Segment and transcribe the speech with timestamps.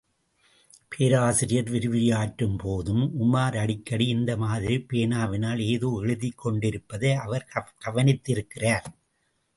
[0.87, 7.47] பேராசிரியர் விரிவுரையாற்றும் போதும் உமார் அடிக்கடி இந்த மாதிரிப் பேனாவினால் ஏதோ எழுதிக் கொண்டிருப்பதை அவர்
[7.85, 8.89] கவனித்திருக்கிறார்.